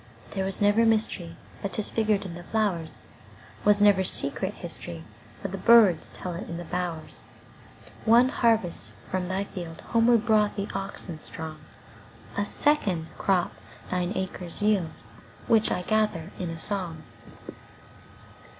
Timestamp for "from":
9.11-9.27